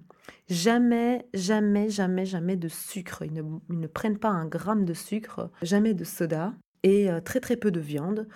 Jamais, 0.49 1.27
jamais, 1.33 1.89
jamais, 1.89 2.25
jamais 2.25 2.55
de 2.55 2.67
sucre. 2.67 3.23
Ils 3.23 3.33
ne, 3.33 3.43
ils 3.69 3.79
ne 3.79 3.87
prennent 3.87 4.17
pas 4.17 4.29
un 4.29 4.45
gramme 4.45 4.85
de 4.85 4.93
sucre, 4.93 5.51
jamais 5.61 5.93
de 5.93 6.03
soda 6.03 6.53
et 6.83 7.09
très 7.25 7.39
très 7.39 7.57
peu 7.57 7.71
de 7.71 7.79
viande. 7.79 8.27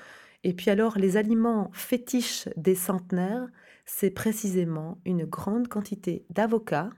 Et 0.44 0.54
puis 0.54 0.72
alors, 0.72 0.98
les 0.98 1.18
aliments 1.18 1.70
fétiches 1.74 2.50
des 2.58 2.76
centenaires, 2.76 3.48
c'est 3.86 4.10
précisément 4.10 4.98
une 5.06 5.26
grande 5.26 5.68
quantité 5.68 6.26
d'avocats, 6.30 6.90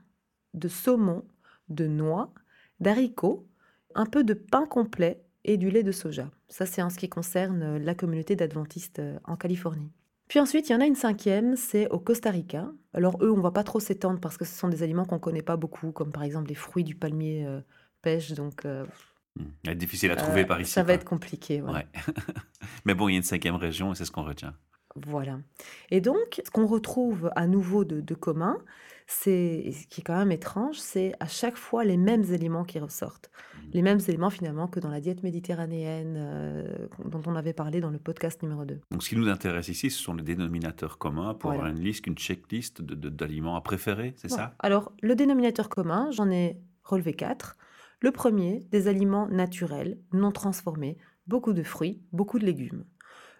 de 0.54 0.68
saumon, 0.68 1.24
de 1.68 1.86
noix, 1.86 2.32
d'haricots, 2.80 3.46
un 3.94 4.06
peu 4.06 4.24
de 4.24 4.34
pain 4.34 4.66
complet 4.66 5.22
et 5.44 5.56
du 5.56 5.70
lait 5.70 5.82
de 5.82 5.92
soja. 5.92 6.30
Ça, 6.48 6.66
c'est 6.66 6.82
en 6.82 6.90
ce 6.90 6.98
qui 6.98 7.08
concerne 7.08 7.76
la 7.76 7.94
communauté 7.94 8.34
d'adventistes 8.36 9.02
en 9.24 9.36
Californie. 9.36 9.92
Puis 10.28 10.40
ensuite, 10.40 10.68
il 10.68 10.72
y 10.72 10.74
en 10.74 10.80
a 10.80 10.86
une 10.86 10.94
cinquième, 10.94 11.54
c'est 11.54 11.88
au 11.90 11.98
Costa 11.98 12.30
Rica. 12.30 12.72
Alors 12.94 13.22
eux, 13.22 13.30
on 13.30 13.40
va 13.40 13.50
pas 13.50 13.62
trop 13.62 13.78
s'étendre 13.78 14.20
parce 14.20 14.38
que 14.38 14.46
ce 14.46 14.54
sont 14.54 14.68
des 14.68 14.82
aliments 14.82 15.04
qu'on 15.04 15.18
connaît 15.18 15.42
pas 15.42 15.56
beaucoup, 15.56 15.92
comme 15.92 16.12
par 16.12 16.22
exemple 16.22 16.48
les 16.48 16.54
fruits 16.54 16.84
du 16.84 16.94
palmier 16.94 17.46
pêche, 18.00 18.32
donc 18.32 18.66
Mmh. 19.36 19.74
difficile 19.74 20.10
à 20.12 20.16
trouver 20.16 20.42
euh, 20.42 20.46
par 20.46 20.60
ici. 20.60 20.70
Ça 20.70 20.82
va 20.84 20.92
être 20.92 21.04
compliqué. 21.04 21.60
Ouais. 21.60 21.86
Mais 22.84 22.94
bon, 22.94 23.08
il 23.08 23.12
y 23.12 23.14
a 23.14 23.18
une 23.18 23.24
cinquième 23.24 23.56
région 23.56 23.92
et 23.92 23.94
c'est 23.96 24.04
ce 24.04 24.12
qu'on 24.12 24.22
retient. 24.22 24.54
Voilà. 25.06 25.40
Et 25.90 26.00
donc, 26.00 26.40
ce 26.44 26.50
qu'on 26.52 26.66
retrouve 26.66 27.30
à 27.34 27.48
nouveau 27.48 27.84
de, 27.84 28.00
de 28.00 28.14
commun, 28.14 28.58
c'est, 29.08 29.72
ce 29.72 29.86
qui 29.88 30.00
est 30.00 30.04
quand 30.04 30.16
même 30.16 30.30
étrange, 30.30 30.76
c'est 30.78 31.14
à 31.18 31.26
chaque 31.26 31.56
fois 31.56 31.84
les 31.84 31.96
mêmes 31.96 32.22
éléments 32.32 32.62
qui 32.64 32.78
ressortent. 32.78 33.28
Mmh. 33.28 33.60
Les 33.72 33.82
mêmes 33.82 33.98
éléments 34.06 34.30
finalement 34.30 34.68
que 34.68 34.78
dans 34.78 34.88
la 34.88 35.00
diète 35.00 35.24
méditerranéenne 35.24 36.14
euh, 36.16 36.86
dont 37.04 37.20
on 37.26 37.34
avait 37.34 37.52
parlé 37.52 37.80
dans 37.80 37.90
le 37.90 37.98
podcast 37.98 38.40
numéro 38.44 38.64
2. 38.64 38.78
Donc, 38.92 39.02
ce 39.02 39.08
qui 39.08 39.16
nous 39.16 39.28
intéresse 39.28 39.66
ici, 39.68 39.90
ce 39.90 40.00
sont 40.00 40.14
les 40.14 40.22
dénominateurs 40.22 40.96
communs 40.96 41.34
pour 41.34 41.50
Voilà. 41.50 41.64
avoir 41.64 41.76
une 41.76 41.84
liste, 41.84 42.06
une 42.06 42.16
checklist 42.16 42.80
de- 42.80 42.94
de- 42.94 43.08
d'aliments 43.08 43.56
à 43.56 43.60
préférer, 43.62 44.14
c'est 44.16 44.30
ça? 44.30 44.54
Alors, 44.60 44.92
le 45.02 45.16
dénominateur 45.16 45.68
commun, 45.68 46.10
j'en 46.12 46.30
ai 46.30 46.56
relevé 46.84 47.14
quatre. 47.14 47.56
Le 48.04 48.12
premier, 48.12 48.66
des 48.70 48.86
aliments 48.86 49.28
naturels, 49.28 49.96
non 50.12 50.30
transformés, 50.30 50.98
beaucoup 51.26 51.54
de 51.54 51.62
fruits, 51.62 52.02
beaucoup 52.12 52.38
de 52.38 52.44
légumes. 52.44 52.84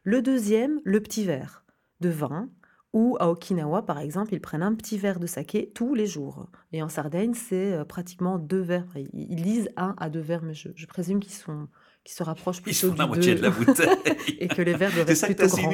Le 0.04 0.22
deuxième, 0.22 0.80
le 0.84 1.02
petit 1.02 1.22
verre 1.22 1.66
de 2.00 2.08
vin, 2.08 2.48
ou 2.94 3.18
à 3.20 3.28
Okinawa, 3.28 3.82
par 3.84 3.98
exemple, 3.98 4.32
ils 4.32 4.40
prennent 4.40 4.62
un 4.62 4.74
petit 4.74 4.96
verre 4.96 5.20
de 5.20 5.26
saké 5.26 5.70
tous 5.74 5.94
les 5.94 6.06
jours. 6.06 6.48
Et 6.72 6.82
en 6.82 6.88
Sardaigne, 6.88 7.34
c'est 7.34 7.74
euh, 7.74 7.84
pratiquement 7.84 8.38
deux 8.38 8.62
verres. 8.62 8.86
Ils 8.96 9.10
ils 9.12 9.42
lisent 9.42 9.68
un 9.76 9.94
à 9.98 10.08
deux 10.08 10.20
verres, 10.20 10.42
mais 10.42 10.54
je, 10.54 10.70
je 10.74 10.86
présume 10.86 11.20
qu'ils 11.20 11.34
sont, 11.34 11.68
qu'ils 12.02 12.16
se 12.16 12.22
rapprochent 12.22 12.60
Ils 12.60 12.72
plutôt 12.72 12.88
sont 12.88 12.94
la 12.94 13.06
moitié 13.06 13.34
de 13.34 13.42
la 13.42 13.50
bouteille. 13.50 13.88
et 14.38 14.48
que 14.48 14.62
les 14.62 14.72
verres 14.72 14.94
doivent 14.94 15.10
être 15.10 15.26
plutôt 15.26 15.46
grands. 15.46 15.72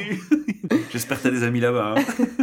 J'espère 0.91 1.17
que 1.19 1.23
t'as 1.23 1.31
des 1.31 1.43
amis 1.43 1.61
là-bas. 1.61 1.95
hein. 1.97 2.25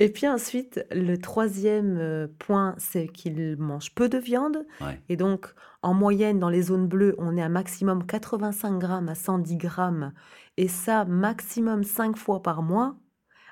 Et 0.00 0.08
puis 0.10 0.26
ensuite, 0.28 0.84
le 0.90 1.16
troisième 1.16 1.96
euh, 1.98 2.26
point, 2.38 2.74
c'est 2.78 3.06
qu'ils 3.08 3.56
mangent 3.58 3.94
peu 3.94 4.08
de 4.08 4.18
viande. 4.18 4.66
Ouais. 4.80 5.00
Et 5.08 5.16
donc, 5.16 5.46
en 5.82 5.94
moyenne, 5.94 6.38
dans 6.38 6.48
les 6.48 6.62
zones 6.62 6.88
bleues, 6.88 7.14
on 7.18 7.36
est 7.36 7.42
à 7.42 7.48
maximum 7.48 8.04
85 8.04 8.78
grammes 8.78 9.08
à 9.08 9.14
110 9.14 9.56
grammes. 9.56 10.12
Et 10.56 10.68
ça, 10.68 11.04
maximum 11.04 11.84
5 11.84 12.16
fois 12.16 12.42
par 12.42 12.62
mois. 12.62 12.96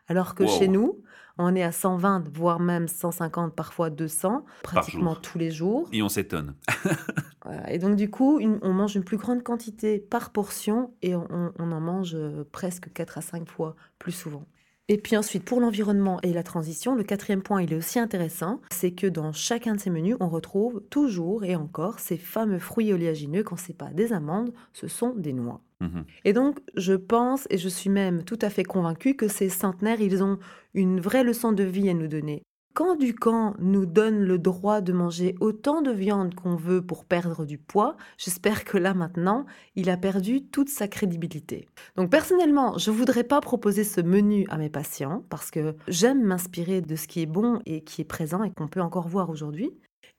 Alors 0.09 0.35
que 0.35 0.45
chez 0.59 0.67
nous, 0.69 1.03
on 1.39 1.55
est 1.55 1.63
à 1.63 1.73
120, 1.73 2.25
voire 2.37 2.59
même 2.61 2.89
150, 2.89 3.55
parfois 3.55 3.89
200, 3.91 4.45
pratiquement 4.63 5.15
tous 5.15 5.39
les 5.39 5.51
jours. 5.51 5.89
Et 5.93 6.03
on 6.03 6.09
s'étonne. 6.09 6.55
Voilà. 7.45 7.73
Et 7.73 7.79
donc, 7.79 7.97
du 7.97 8.09
coup, 8.09 8.39
une- 8.39 8.61
on 8.63 8.73
mange 8.73 8.95
une 8.95 9.03
plus 9.05 9.17
grande 9.17 9.43
quantité 9.43 9.99
par 9.99 10.31
portion 10.31 10.95
et 11.03 11.17
on, 11.17 11.27
on- 11.31 11.53
on 11.59 11.73
en 11.73 11.81
mange 11.81 12.15
euh, 12.15 12.45
presque 12.53 12.93
4 12.93 13.19
à 13.19 13.21
5 13.21 13.49
fois 13.49 13.75
plus 13.99 14.13
souvent. 14.13 14.45
Et 14.89 14.99
puis 14.99 15.17
ensuite, 15.17 15.45
pour 15.45 15.61
l'environnement 15.61 16.19
et 16.23 16.33
la 16.33 16.43
transition, 16.43 16.95
le 16.95 17.05
quatrième 17.05 17.43
point, 17.43 17.63
il 17.63 17.73
est 17.73 17.77
aussi 17.77 17.99
intéressant, 17.99 18.61
c'est 18.73 18.91
que 18.93 19.07
dans 19.07 19.33
chacun 19.33 19.75
de 19.75 19.81
ces 19.81 19.91
menus, 19.91 20.17
on 20.21 20.29
retrouve 20.29 20.83
toujours 20.91 21.45
et 21.45 21.55
encore 21.55 22.01
ces 22.01 22.19
fameux 22.19 22.59
fruits 22.59 22.93
oléagineux. 22.93 23.45
Quand 23.45 23.57
c'est 23.57 23.77
pas 23.77 23.91
des 23.91 24.13
amandes, 24.13 24.53
ce 24.73 24.89
sont 24.89 25.15
des 25.15 25.33
noix. 25.33 25.61
Mhm. 25.81 26.05
Et 26.25 26.33
donc, 26.33 26.59
je 26.77 26.95
pense, 26.95 27.47
et 27.49 27.59
je 27.59 27.69
suis 27.69 27.91
même 27.91 28.25
tout 28.25 28.39
à 28.43 28.51
fait 28.51 28.65
convaincue 28.65 29.15
que 29.15 29.29
ces 29.29 29.49
centenaires, 29.49 30.01
ils 30.01 30.23
ont 30.23 30.39
une 30.75 31.01
vraie 31.01 31.25
leçon 31.25 31.53
de 31.53 31.63
vie 31.63 31.89
à 31.89 31.95
nous 31.95 32.09
donner. 32.09 32.43
Quand 32.75 32.97
Ducamp 32.97 33.55
nous 33.59 33.85
donne 33.85 34.21
le 34.21 34.39
droit 34.39 34.81
de 34.81 34.95
manger 34.95 35.35
autant 35.41 35.83
de 35.83 35.91
viande 35.91 36.35
qu'on 36.35 36.57
veut 36.57 36.81
pour 36.81 37.05
perdre 37.05 37.45
du 37.45 37.59
poids, 37.59 37.99
j'espère 38.17 38.65
que 38.65 38.79
là 38.79 38.95
maintenant, 38.95 39.45
il 39.77 39.91
a 39.91 39.99
perdu 39.99 40.47
toute 40.47 40.71
sa 40.71 40.89
crédibilité. 40.89 41.69
Donc 41.97 42.11
personnellement, 42.11 42.79
je 42.79 42.91
voudrais 42.91 43.25
pas 43.25 43.43
proposer 43.43 43.85
ce 43.85 44.01
menu 44.01 44.47
à 44.49 44.57
mes 44.57 44.71
patients 44.71 45.23
parce 45.29 45.51
que 45.51 45.75
j'aime 45.87 46.23
m'inspirer 46.23 46.81
de 46.81 46.97
ce 46.97 47.07
qui 47.09 47.21
est 47.21 47.27
bon 47.27 47.61
et 47.67 47.85
qui 47.85 48.01
est 48.01 48.07
présent 48.07 48.43
et 48.43 48.51
qu'on 48.51 48.69
peut 48.69 48.81
encore 48.81 49.07
voir 49.07 49.29
aujourd'hui. 49.29 49.71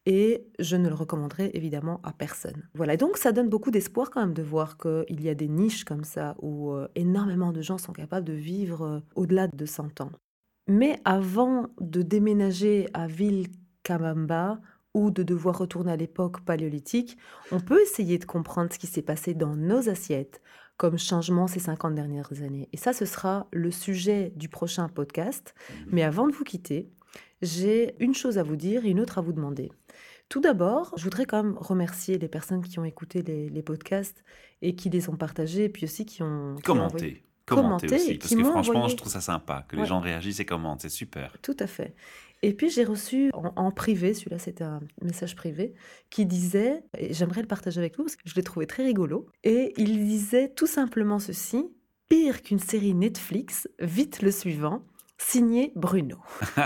Et 0.05 0.45
je 0.59 0.75
ne 0.75 0.89
le 0.89 0.95
recommanderai 0.95 1.49
évidemment 1.55 2.01
à 2.03 2.13
personne. 2.13 2.69
Voilà, 2.75 2.97
donc 2.97 3.17
ça 3.17 3.31
donne 3.31 3.49
beaucoup 3.49 3.71
d'espoir 3.71 4.11
quand 4.11 4.21
même 4.21 4.33
de 4.33 4.43
voir 4.43 4.77
qu'il 4.77 5.21
y 5.21 5.29
a 5.29 5.33
des 5.33 5.47
niches 5.47 5.85
comme 5.85 6.03
ça 6.03 6.35
où 6.39 6.71
euh, 6.71 6.87
énormément 6.93 7.51
de 7.51 7.61
gens 7.61 7.79
sont 7.79 7.93
capables 7.93 8.27
de 8.27 8.33
vivre 8.33 8.81
euh, 8.83 8.99
au-delà 9.15 9.47
de 9.47 9.65
100 9.65 10.01
ans. 10.01 10.11
Mais 10.67 10.99
avant 11.05 11.67
de 11.79 12.01
déménager 12.01 12.87
à 12.93 13.07
Vilcabamba 13.07 14.59
ou 14.93 15.11
de 15.11 15.23
devoir 15.23 15.57
retourner 15.57 15.91
à 15.91 15.95
l'époque 15.95 16.41
paléolithique, 16.45 17.17
on 17.51 17.59
peut 17.59 17.81
essayer 17.81 18.17
de 18.17 18.25
comprendre 18.25 18.71
ce 18.71 18.79
qui 18.79 18.87
s'est 18.87 19.01
passé 19.01 19.33
dans 19.33 19.55
nos 19.55 19.89
assiettes 19.89 20.41
comme 20.77 20.97
changement 20.97 21.47
ces 21.47 21.59
50 21.59 21.95
dernières 21.95 22.31
années. 22.43 22.69
Et 22.73 22.77
ça, 22.77 22.93
ce 22.93 23.05
sera 23.05 23.47
le 23.51 23.71
sujet 23.71 24.31
du 24.35 24.49
prochain 24.49 24.87
podcast. 24.89 25.53
Mais 25.87 26.03
avant 26.03 26.27
de 26.27 26.33
vous 26.33 26.43
quitter, 26.43 26.89
j'ai 27.41 27.95
une 28.03 28.13
chose 28.15 28.37
à 28.37 28.43
vous 28.43 28.55
dire 28.55 28.85
et 28.85 28.89
une 28.89 28.99
autre 28.99 29.17
à 29.17 29.21
vous 29.21 29.33
demander. 29.33 29.71
Tout 30.29 30.39
d'abord, 30.39 30.93
je 30.97 31.03
voudrais 31.03 31.25
quand 31.25 31.43
même 31.43 31.57
remercier 31.57 32.17
les 32.17 32.27
personnes 32.27 32.61
qui 32.63 32.79
ont 32.79 32.85
écouté 32.85 33.21
les, 33.21 33.49
les 33.49 33.61
podcasts 33.61 34.23
et 34.61 34.75
qui 34.75 34.89
les 34.89 35.09
ont 35.09 35.15
partagés, 35.17 35.69
puis 35.69 35.85
aussi 35.85 36.05
qui 36.05 36.23
ont 36.23 36.55
envoyé- 36.85 37.23
Commenter. 37.45 37.93
Aussi. 37.95 38.17
Parce 38.17 38.33
que 38.33 38.43
franchement, 38.43 38.75
envoyé- 38.75 38.91
je 38.91 38.97
trouve 38.97 39.11
ça 39.11 39.21
sympa 39.21 39.65
que 39.67 39.75
les 39.75 39.85
gens 39.85 39.99
réagissent 39.99 40.39
et 40.39 40.45
commentent. 40.45 40.81
C'est 40.81 40.89
super. 40.89 41.35
Tout 41.41 41.57
à 41.59 41.67
fait. 41.67 41.95
Et 42.41 42.53
puis 42.53 42.69
j'ai 42.69 42.83
reçu 42.83 43.29
en, 43.33 43.53
en 43.55 43.71
privé, 43.71 44.13
celui-là 44.13 44.37
c'était 44.37 44.65
un 44.65 44.81
message 45.01 45.33
privé, 45.35 45.73
qui 46.09 46.25
disait, 46.25 46.83
et 46.97 47.13
j'aimerais 47.13 47.41
le 47.41 47.47
partager 47.47 47.79
avec 47.79 47.95
vous 47.97 48.03
parce 48.03 48.17
que 48.17 48.23
je 48.25 48.35
l'ai 48.35 48.43
trouvé 48.43 48.67
très 48.67 48.83
rigolo, 48.83 49.27
et 49.45 49.73
il 49.77 50.05
disait 50.05 50.49
tout 50.49 50.67
simplement 50.67 51.19
ceci, 51.19 51.65
pire 52.09 52.41
qu'une 52.41 52.59
série 52.59 52.93
Netflix, 52.93 53.69
vite 53.79 54.21
le 54.21 54.29
suivant, 54.29 54.83
signé 55.23 55.71
Bruno. 55.75 56.17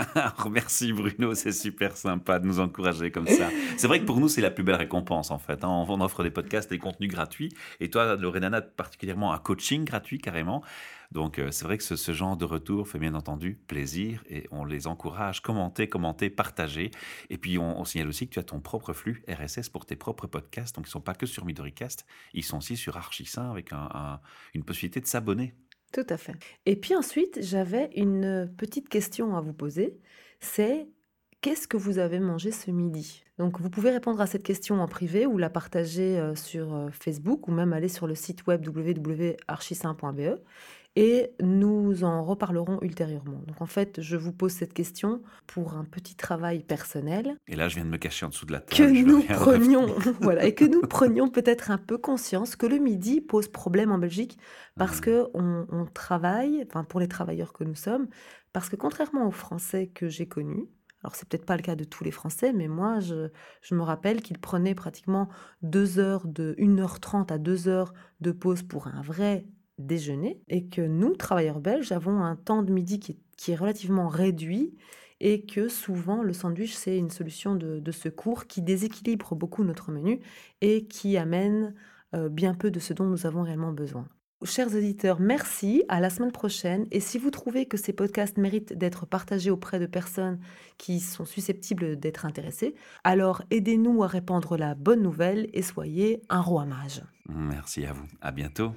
Merci 0.50 0.92
Bruno, 0.92 1.34
c'est 1.34 1.52
super 1.52 1.96
sympa 1.96 2.38
de 2.38 2.46
nous 2.46 2.60
encourager 2.60 3.10
comme 3.10 3.26
ça. 3.26 3.48
C'est 3.76 3.86
vrai 3.86 4.00
que 4.00 4.04
pour 4.04 4.18
nous, 4.20 4.28
c'est 4.28 4.40
la 4.40 4.50
plus 4.50 4.64
belle 4.64 4.74
récompense 4.76 5.30
en 5.30 5.38
fait. 5.38 5.64
hein. 5.64 5.68
On 5.88 6.00
offre 6.00 6.22
des 6.22 6.30
podcasts, 6.30 6.68
des 6.70 6.78
contenus 6.78 7.10
gratuits. 7.10 7.50
Et 7.80 7.90
toi, 7.90 8.16
Loredana, 8.16 8.60
particulièrement 8.60 9.32
un 9.32 9.38
coaching 9.38 9.84
gratuit 9.84 10.18
carrément. 10.18 10.62
Donc 11.10 11.38
euh, 11.38 11.50
c'est 11.50 11.64
vrai 11.64 11.78
que 11.78 11.84
ce, 11.84 12.12
genre 12.12 12.36
de 12.36 12.44
retour 12.44 12.86
fait 12.86 12.98
bien 12.98 13.14
entendu 13.14 13.54
plaisir 13.66 14.22
et 14.28 14.46
on 14.50 14.64
les 14.64 14.86
encourage. 14.86 15.40
Commentez, 15.40 15.88
commentez, 15.88 16.28
partagez. 16.28 16.90
Et 17.30 17.38
puis 17.38 17.58
on, 17.58 17.84
signale 17.84 18.08
aussi 18.08 18.28
que 18.28 18.34
tu 18.34 18.38
as 18.38 18.42
ton 18.44 18.60
propre 18.60 18.92
flux 18.92 19.24
RSS 19.28 19.70
pour 19.70 19.86
tes 19.86 19.96
propres 19.96 20.26
podcasts. 20.26 20.74
Donc 20.76 20.84
ils 20.86 20.88
ne 20.90 20.92
sont 20.92 21.00
pas 21.00 21.14
que 21.14 21.24
sur 21.26 21.46
Midoricast, 21.46 22.04
ils 22.34 22.44
sont 22.44 22.58
aussi 22.58 22.76
sur 22.76 22.96
Archisain 22.98 23.50
avec 23.50 23.72
un- 23.72 23.88
un- 23.94 24.20
une 24.54 24.64
possibilité 24.64 25.00
de 25.00 25.06
s'abonner. 25.06 25.54
Tout 25.92 26.06
à 26.08 26.16
fait. 26.16 26.34
Et 26.66 26.76
puis 26.76 26.94
ensuite, 26.94 27.38
j'avais 27.42 27.90
une 27.96 28.52
petite 28.56 28.88
question 28.88 29.36
à 29.36 29.40
vous 29.40 29.54
poser, 29.54 29.98
c'est 30.40 30.86
qu'est-ce 31.40 31.66
que 31.66 31.76
vous 31.76 31.98
avez 31.98 32.20
mangé 32.20 32.50
ce 32.50 32.70
midi? 32.70 33.24
Donc 33.38 33.60
vous 33.60 33.70
pouvez 33.70 33.90
répondre 33.90 34.20
à 34.20 34.26
cette 34.26 34.42
question 34.42 34.80
en 34.80 34.88
privé 34.88 35.24
ou 35.26 35.38
la 35.38 35.48
partager 35.48 36.18
euh, 36.18 36.34
sur 36.34 36.74
euh, 36.74 36.88
Facebook 36.90 37.48
ou 37.48 37.52
même 37.52 37.72
aller 37.72 37.88
sur 37.88 38.06
le 38.06 38.14
site 38.14 38.46
web 38.46 38.66
www.archisain.be 38.66 40.40
et 41.00 41.30
nous 41.40 42.02
en 42.02 42.24
reparlerons 42.24 42.80
ultérieurement. 42.82 43.40
Donc 43.46 43.60
en 43.62 43.66
fait, 43.66 44.00
je 44.00 44.16
vous 44.16 44.32
pose 44.32 44.50
cette 44.52 44.74
question 44.74 45.22
pour 45.46 45.74
un 45.74 45.84
petit 45.84 46.16
travail 46.16 46.64
personnel 46.64 47.36
Et 47.46 47.54
là, 47.54 47.68
je 47.68 47.76
viens 47.76 47.84
de 47.84 47.90
me 47.90 47.98
cacher 47.98 48.26
en 48.26 48.30
dessous 48.30 48.46
de 48.46 48.52
la 48.52 48.60
table. 48.60 48.90
que 48.90 49.04
nous 49.04 49.22
prenions, 49.22 49.86
voilà, 50.20 50.44
et 50.44 50.54
que 50.54 50.64
nous 50.64 50.80
prenions 50.88 51.28
peut-être 51.28 51.70
un 51.70 51.78
peu 51.78 51.98
conscience 51.98 52.56
que 52.56 52.66
le 52.66 52.78
midi 52.78 53.20
pose 53.20 53.46
problème 53.48 53.92
en 53.92 53.98
Belgique 53.98 54.38
parce 54.76 54.96
Mhm. 54.96 55.00
que 55.00 55.26
on, 55.34 55.66
on 55.70 55.86
travaille, 55.86 56.64
enfin 56.68 56.82
pour 56.82 56.98
les 57.00 57.08
travailleurs 57.08 57.52
que 57.52 57.62
nous 57.64 57.76
sommes, 57.76 58.08
parce 58.52 58.68
que 58.68 58.76
contrairement 58.76 59.26
aux 59.28 59.30
Français 59.32 59.86
que 59.88 60.08
j'ai 60.08 60.26
connus, 60.26 60.66
alors 61.04 61.14
c'est 61.14 61.28
peut-être 61.28 61.46
pas 61.46 61.56
le 61.56 61.62
cas 61.62 61.76
de 61.76 61.84
tous 61.84 62.02
les 62.02 62.10
Français, 62.10 62.52
mais 62.52 62.66
moi 62.66 62.98
je, 62.98 63.28
je 63.62 63.74
me 63.76 63.82
rappelle 63.82 64.20
qu'ils 64.20 64.38
prenaient 64.40 64.74
pratiquement 64.74 65.28
deux 65.62 66.00
heures 66.00 66.26
de 66.26 66.56
1h30 66.58 67.32
à 67.32 67.38
2 67.38 67.68
heures 67.68 67.92
de 68.20 68.32
pause 68.32 68.64
pour 68.64 68.88
un 68.88 69.00
vrai 69.02 69.46
déjeuner 69.78 70.40
et 70.48 70.66
que 70.66 70.82
nous, 70.82 71.14
travailleurs 71.16 71.60
belges, 71.60 71.92
avons 71.92 72.22
un 72.22 72.36
temps 72.36 72.62
de 72.62 72.72
midi 72.72 72.98
qui 73.00 73.52
est, 73.52 73.56
relativement 73.56 74.08
réduit 74.08 74.74
et 75.20 75.42
que 75.42 75.68
souvent 75.68 76.22
le 76.22 76.32
sandwich 76.32 76.74
c'est 76.74 76.96
une 76.96 77.10
solution 77.10 77.56
de, 77.56 77.80
de 77.80 77.92
secours 77.92 78.46
qui 78.46 78.62
déséquilibre 78.62 79.34
beaucoup 79.34 79.64
notre 79.64 79.90
menu 79.90 80.20
et 80.60 80.86
qui 80.86 81.16
amène 81.16 81.74
euh, 82.14 82.28
bien 82.28 82.54
peu 82.54 82.70
de 82.70 82.80
ce 82.80 82.92
dont 82.92 83.04
nous 83.04 83.26
avons 83.26 83.42
réellement 83.42 83.72
besoin. 83.72 84.06
Chers 84.44 84.68
auditeurs, 84.68 85.18
merci, 85.18 85.82
à 85.88 85.98
la 85.98 86.10
semaine 86.10 86.30
prochaine. 86.30 86.86
Et 86.92 87.00
si 87.00 87.18
vous 87.18 87.30
trouvez 87.30 87.66
que 87.66 87.76
ces 87.76 87.92
podcasts 87.92 88.38
méritent 88.38 88.72
d'être 88.72 89.04
partagés 89.04 89.50
auprès 89.50 89.80
de 89.80 89.86
personnes 89.86 90.38
qui 90.78 91.00
sont 91.00 91.24
susceptibles 91.24 91.98
d'être 91.98 92.24
intéressées, 92.24 92.76
alors 93.02 93.42
aidez-nous 93.50 94.04
à 94.04 94.06
répandre 94.06 94.56
la 94.56 94.76
bonne 94.76 95.02
nouvelle 95.02 95.50
et 95.54 95.62
soyez 95.62 96.22
un 96.28 96.40
roi 96.40 96.66
mage. 96.66 97.02
Merci 97.28 97.84
à 97.84 97.92
vous. 97.92 98.06
À 98.20 98.30
bientôt. 98.30 98.72